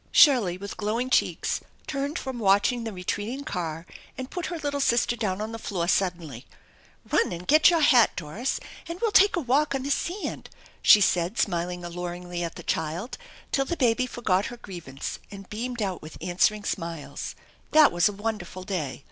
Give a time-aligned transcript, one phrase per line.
[0.11, 3.85] Shirley with glowing cheeks turned from watching the retreating car
[4.17, 6.47] and put her little sister down on the floor suddenly."
[7.11, 10.47] Run get your hat, Doris, and we'll take a walk on the eand!"
[10.81, 13.19] she said, smiling alluringly at the child,
[13.51, 17.35] till the baby forgot her grievance and beamed out with answering emiles.
[17.69, 18.99] That was a wonderful day.